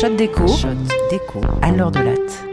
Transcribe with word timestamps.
Shot 0.00 0.16
déco. 0.16 0.46
Shot 0.48 0.68
déco. 1.10 1.40
À 1.60 1.70
l'heure 1.70 1.90
de 1.90 2.00
latte. 2.00 2.44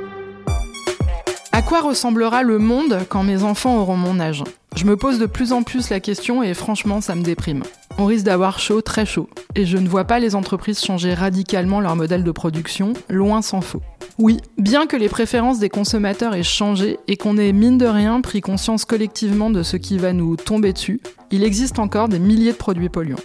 À 1.51 1.62
quoi 1.62 1.81
ressemblera 1.81 2.44
le 2.44 2.60
monde 2.60 2.99
quand 3.08 3.23
mes 3.23 3.44
enfants 3.44 3.78
auront 3.78 3.96
mon 3.96 4.19
âge? 4.19 4.44
Je 4.76 4.85
me 4.85 4.97
pose 4.97 5.19
de 5.19 5.26
plus 5.26 5.54
en 5.54 5.63
plus 5.63 5.89
la 5.89 5.99
question 5.99 6.44
et 6.44 6.53
franchement 6.53 7.02
ça 7.02 7.15
me 7.15 7.21
déprime. 7.21 7.63
On 7.97 8.06
risque 8.06 8.25
d'avoir 8.25 8.60
chaud, 8.60 8.81
très 8.81 9.06
chaud. 9.06 9.29
Et 9.56 9.65
je 9.65 9.78
ne 9.78 9.88
vois 9.88 10.03
pas 10.03 10.20
les 10.20 10.35
entreprises 10.35 10.83
changer 10.83 11.13
radicalement 11.13 11.79
leur 11.79 11.96
modèle 11.96 12.24
de 12.24 12.31
production, 12.31 12.94
loin 13.10 13.42
s'en 13.42 13.62
faut. 13.62 13.81
Oui, 14.17 14.37
bien 14.58 14.85
que 14.85 14.97
les 14.97 15.10
préférences 15.10 15.60
des 15.60 15.69
consommateurs 15.69 16.35
aient 16.35 16.44
changé 16.44 16.99
et 17.08 17.16
qu'on 17.16 17.38
ait 17.38 17.53
mine 17.53 17.77
de 17.77 17.88
rien 17.88 18.20
pris 18.21 18.41
conscience 18.41 18.85
collectivement 18.85 19.49
de 19.49 19.63
ce 19.63 19.77
qui 19.77 19.98
va 19.98 20.13
nous 20.13 20.35
tomber 20.35 20.73
dessus, 20.73 20.99
il 21.31 21.44
existe 21.44 21.80
encore 21.80 22.09
des 22.09 22.20
milliers 22.20 22.51
de 22.51 22.57
produits 22.57 22.90
polluants. 22.90 23.17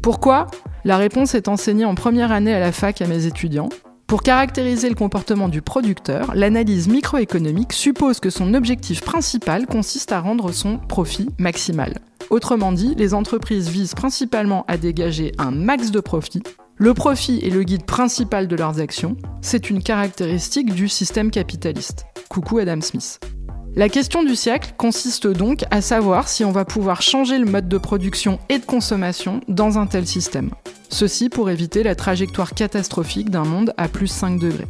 Pourquoi? 0.00 0.46
La 0.88 0.96
réponse 0.96 1.34
est 1.34 1.48
enseignée 1.48 1.84
en 1.84 1.94
première 1.94 2.32
année 2.32 2.54
à 2.54 2.60
la 2.60 2.72
fac 2.72 3.02
à 3.02 3.06
mes 3.06 3.26
étudiants. 3.26 3.68
Pour 4.06 4.22
caractériser 4.22 4.88
le 4.88 4.94
comportement 4.94 5.50
du 5.50 5.60
producteur, 5.60 6.34
l'analyse 6.34 6.88
microéconomique 6.88 7.74
suppose 7.74 8.20
que 8.20 8.30
son 8.30 8.54
objectif 8.54 9.02
principal 9.02 9.66
consiste 9.66 10.12
à 10.12 10.20
rendre 10.20 10.50
son 10.50 10.78
profit 10.78 11.28
maximal. 11.36 11.98
Autrement 12.30 12.72
dit, 12.72 12.94
les 12.96 13.12
entreprises 13.12 13.68
visent 13.68 13.94
principalement 13.94 14.64
à 14.66 14.78
dégager 14.78 15.32
un 15.36 15.50
max 15.50 15.90
de 15.90 16.00
profit. 16.00 16.42
Le 16.78 16.94
profit 16.94 17.40
est 17.44 17.50
le 17.50 17.64
guide 17.64 17.84
principal 17.84 18.48
de 18.48 18.56
leurs 18.56 18.80
actions. 18.80 19.18
C'est 19.42 19.68
une 19.68 19.82
caractéristique 19.82 20.72
du 20.72 20.88
système 20.88 21.30
capitaliste. 21.30 22.06
Coucou 22.30 22.60
Adam 22.60 22.80
Smith. 22.80 23.20
La 23.76 23.88
question 23.88 24.24
du 24.24 24.34
siècle 24.34 24.74
consiste 24.76 25.26
donc 25.28 25.64
à 25.70 25.80
savoir 25.80 26.28
si 26.28 26.44
on 26.44 26.50
va 26.50 26.64
pouvoir 26.64 27.00
changer 27.00 27.38
le 27.38 27.44
mode 27.44 27.68
de 27.68 27.78
production 27.78 28.40
et 28.48 28.58
de 28.58 28.64
consommation 28.64 29.40
dans 29.46 29.78
un 29.78 29.86
tel 29.86 30.06
système. 30.06 30.50
Ceci 30.88 31.28
pour 31.28 31.50
éviter 31.50 31.82
la 31.82 31.94
trajectoire 31.94 32.54
catastrophique 32.54 33.30
d'un 33.30 33.44
monde 33.44 33.74
à 33.76 33.88
plus 33.88 34.08
5 34.08 34.40
degrés. 34.40 34.66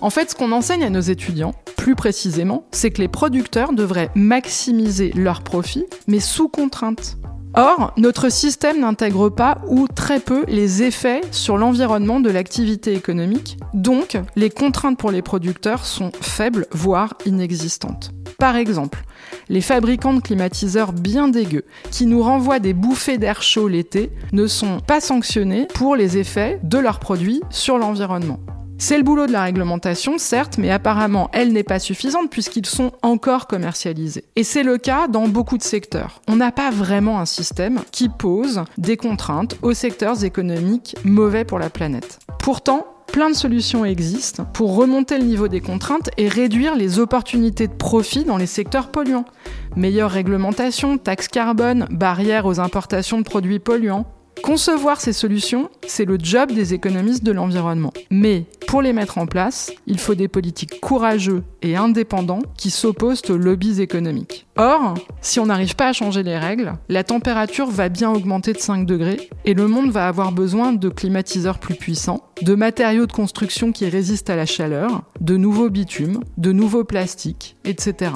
En 0.00 0.10
fait, 0.10 0.30
ce 0.30 0.34
qu'on 0.34 0.50
enseigne 0.50 0.82
à 0.82 0.90
nos 0.90 1.00
étudiants, 1.00 1.54
plus 1.76 1.94
précisément, 1.94 2.64
c'est 2.72 2.90
que 2.90 3.00
les 3.00 3.08
producteurs 3.08 3.72
devraient 3.72 4.10
maximiser 4.16 5.12
leurs 5.14 5.42
profits, 5.42 5.86
mais 6.08 6.20
sous 6.20 6.48
contrainte. 6.48 7.18
Or, 7.54 7.92
notre 7.98 8.30
système 8.30 8.80
n'intègre 8.80 9.28
pas 9.28 9.58
ou 9.68 9.86
très 9.86 10.20
peu 10.20 10.44
les 10.48 10.82
effets 10.82 11.20
sur 11.30 11.58
l'environnement 11.58 12.18
de 12.18 12.30
l'activité 12.30 12.94
économique, 12.94 13.58
donc 13.74 14.18
les 14.36 14.48
contraintes 14.50 14.98
pour 14.98 15.10
les 15.10 15.22
producteurs 15.22 15.84
sont 15.84 16.12
faibles, 16.20 16.66
voire 16.72 17.14
inexistantes. 17.26 18.12
Par 18.42 18.56
exemple, 18.56 19.04
les 19.48 19.60
fabricants 19.60 20.14
de 20.14 20.20
climatiseurs 20.20 20.92
bien 20.92 21.28
dégueux, 21.28 21.64
qui 21.92 22.06
nous 22.06 22.24
renvoient 22.24 22.58
des 22.58 22.72
bouffées 22.72 23.16
d'air 23.16 23.40
chaud 23.40 23.68
l'été, 23.68 24.10
ne 24.32 24.48
sont 24.48 24.80
pas 24.80 25.00
sanctionnés 25.00 25.68
pour 25.72 25.94
les 25.94 26.18
effets 26.18 26.58
de 26.64 26.78
leurs 26.78 26.98
produits 26.98 27.40
sur 27.50 27.78
l'environnement. 27.78 28.40
C'est 28.78 28.98
le 28.98 29.04
boulot 29.04 29.28
de 29.28 29.32
la 29.32 29.44
réglementation, 29.44 30.18
certes, 30.18 30.58
mais 30.58 30.72
apparemment, 30.72 31.30
elle 31.32 31.52
n'est 31.52 31.62
pas 31.62 31.78
suffisante 31.78 32.30
puisqu'ils 32.30 32.66
sont 32.66 32.90
encore 33.02 33.46
commercialisés. 33.46 34.24
Et 34.34 34.42
c'est 34.42 34.64
le 34.64 34.76
cas 34.76 35.06
dans 35.06 35.28
beaucoup 35.28 35.56
de 35.56 35.62
secteurs. 35.62 36.20
On 36.26 36.34
n'a 36.34 36.50
pas 36.50 36.72
vraiment 36.72 37.20
un 37.20 37.26
système 37.26 37.78
qui 37.92 38.08
pose 38.08 38.64
des 38.76 38.96
contraintes 38.96 39.56
aux 39.62 39.72
secteurs 39.72 40.24
économiques 40.24 40.96
mauvais 41.04 41.44
pour 41.44 41.60
la 41.60 41.70
planète. 41.70 42.18
Pourtant, 42.40 42.91
plein 43.12 43.28
de 43.28 43.36
solutions 43.36 43.84
existent 43.84 44.46
pour 44.54 44.74
remonter 44.74 45.18
le 45.18 45.24
niveau 45.24 45.46
des 45.46 45.60
contraintes 45.60 46.10
et 46.16 46.28
réduire 46.28 46.74
les 46.74 46.98
opportunités 46.98 47.68
de 47.68 47.74
profit 47.74 48.24
dans 48.24 48.38
les 48.38 48.46
secteurs 48.46 48.90
polluants. 48.90 49.26
Meilleure 49.76 50.10
réglementation, 50.10 50.96
taxes 50.96 51.28
carbone, 51.28 51.86
barrières 51.90 52.46
aux 52.46 52.58
importations 52.58 53.18
de 53.18 53.24
produits 53.24 53.58
polluants. 53.58 54.06
Concevoir 54.42 55.00
ces 55.00 55.12
solutions, 55.12 55.70
c'est 55.86 56.04
le 56.04 56.18
job 56.20 56.50
des 56.50 56.74
économistes 56.74 57.22
de 57.22 57.30
l'environnement. 57.30 57.92
Mais 58.10 58.44
pour 58.66 58.82
les 58.82 58.92
mettre 58.92 59.18
en 59.18 59.26
place, 59.26 59.70
il 59.86 60.00
faut 60.00 60.16
des 60.16 60.26
politiques 60.26 60.80
courageux 60.80 61.44
et 61.62 61.76
indépendants 61.76 62.42
qui 62.56 62.70
s'opposent 62.70 63.22
aux 63.30 63.36
lobbies 63.36 63.80
économiques. 63.80 64.46
Or, 64.56 64.94
si 65.20 65.38
on 65.38 65.46
n'arrive 65.46 65.76
pas 65.76 65.88
à 65.88 65.92
changer 65.92 66.24
les 66.24 66.36
règles, 66.36 66.72
la 66.88 67.04
température 67.04 67.70
va 67.70 67.88
bien 67.88 68.10
augmenter 68.10 68.52
de 68.52 68.58
5 68.58 68.84
degrés 68.84 69.30
et 69.44 69.54
le 69.54 69.68
monde 69.68 69.90
va 69.90 70.08
avoir 70.08 70.32
besoin 70.32 70.72
de 70.72 70.88
climatiseurs 70.88 71.58
plus 71.58 71.76
puissants, 71.76 72.24
de 72.42 72.56
matériaux 72.56 73.06
de 73.06 73.12
construction 73.12 73.70
qui 73.70 73.88
résistent 73.88 74.30
à 74.30 74.36
la 74.36 74.46
chaleur, 74.46 75.02
de 75.20 75.36
nouveaux 75.36 75.70
bitumes, 75.70 76.20
de 76.36 76.50
nouveaux 76.50 76.84
plastiques, 76.84 77.56
etc. 77.64 78.12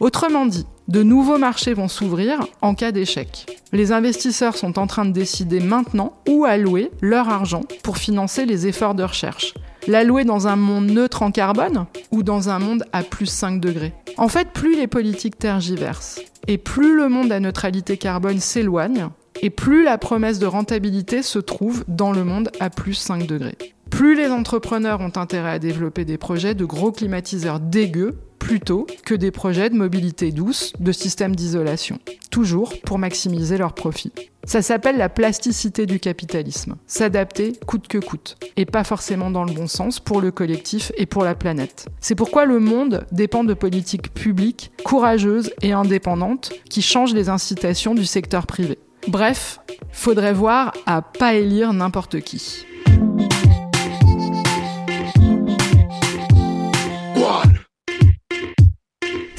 Autrement 0.00 0.46
dit, 0.46 0.66
de 0.90 1.04
nouveaux 1.04 1.38
marchés 1.38 1.72
vont 1.72 1.86
s'ouvrir 1.86 2.40
en 2.62 2.74
cas 2.74 2.90
d'échec. 2.90 3.46
Les 3.72 3.92
investisseurs 3.92 4.56
sont 4.56 4.76
en 4.76 4.88
train 4.88 5.04
de 5.04 5.12
décider 5.12 5.60
maintenant 5.60 6.16
où 6.28 6.44
allouer 6.44 6.90
leur 7.00 7.28
argent 7.28 7.62
pour 7.84 7.96
financer 7.96 8.44
les 8.44 8.66
efforts 8.66 8.96
de 8.96 9.04
recherche. 9.04 9.54
L'allouer 9.86 10.24
dans 10.24 10.48
un 10.48 10.56
monde 10.56 10.90
neutre 10.90 11.22
en 11.22 11.30
carbone 11.30 11.86
ou 12.10 12.24
dans 12.24 12.48
un 12.48 12.58
monde 12.58 12.84
à 12.92 13.04
plus 13.04 13.26
5 13.26 13.60
degrés? 13.60 13.94
En 14.16 14.26
fait, 14.26 14.48
plus 14.48 14.76
les 14.76 14.88
politiques 14.88 15.38
tergiversent 15.38 16.20
et 16.48 16.58
plus 16.58 16.96
le 16.96 17.08
monde 17.08 17.30
à 17.30 17.38
neutralité 17.38 17.96
carbone 17.96 18.40
s'éloigne, 18.40 19.10
et 19.42 19.50
plus 19.50 19.84
la 19.84 19.96
promesse 19.96 20.40
de 20.40 20.46
rentabilité 20.46 21.22
se 21.22 21.38
trouve 21.38 21.84
dans 21.86 22.10
le 22.10 22.24
monde 22.24 22.50
à 22.58 22.68
plus 22.68 22.94
5 22.94 23.26
degrés. 23.26 23.56
Plus 23.90 24.16
les 24.16 24.28
entrepreneurs 24.28 25.00
ont 25.00 25.12
intérêt 25.14 25.50
à 25.50 25.58
développer 25.60 26.04
des 26.04 26.18
projets 26.18 26.54
de 26.54 26.64
gros 26.64 26.90
climatiseurs 26.90 27.60
dégueux 27.60 28.18
plutôt 28.50 28.88
que 29.06 29.14
des 29.14 29.30
projets 29.30 29.70
de 29.70 29.76
mobilité 29.76 30.32
douce, 30.32 30.72
de 30.80 30.90
systèmes 30.90 31.36
d'isolation, 31.36 32.00
toujours 32.32 32.74
pour 32.80 32.98
maximiser 32.98 33.56
leurs 33.56 33.74
profits. 33.74 34.10
Ça 34.42 34.60
s'appelle 34.60 34.96
la 34.96 35.08
plasticité 35.08 35.86
du 35.86 36.00
capitalisme, 36.00 36.74
s'adapter 36.88 37.52
coûte 37.64 37.86
que 37.86 37.98
coûte, 37.98 38.38
et 38.56 38.64
pas 38.64 38.82
forcément 38.82 39.30
dans 39.30 39.44
le 39.44 39.52
bon 39.52 39.68
sens 39.68 40.00
pour 40.00 40.20
le 40.20 40.32
collectif 40.32 40.90
et 40.96 41.06
pour 41.06 41.22
la 41.22 41.36
planète. 41.36 41.86
C'est 42.00 42.16
pourquoi 42.16 42.44
le 42.44 42.58
monde 42.58 43.06
dépend 43.12 43.44
de 43.44 43.54
politiques 43.54 44.12
publiques 44.12 44.72
courageuses 44.82 45.52
et 45.62 45.70
indépendantes 45.70 46.52
qui 46.68 46.82
changent 46.82 47.14
les 47.14 47.28
incitations 47.28 47.94
du 47.94 48.04
secteur 48.04 48.48
privé. 48.48 48.80
Bref, 49.06 49.60
faudrait 49.92 50.34
voir 50.34 50.72
à 50.86 51.02
pas 51.02 51.34
élire 51.34 51.72
n'importe 51.72 52.20
qui. 52.20 52.66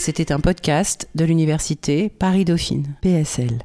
C'était 0.03 0.31
un 0.31 0.39
podcast 0.39 1.07
de 1.13 1.25
l'université 1.25 2.09
Paris-Dauphine, 2.09 2.95
PSL. 3.03 3.59